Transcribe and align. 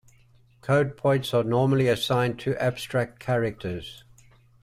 Code 0.61 0.97
points 0.97 1.31
are 1.31 1.43
normally 1.43 1.87
assigned 1.87 2.39
to 2.39 2.59
abstract 2.59 3.19
characters. 3.19 4.03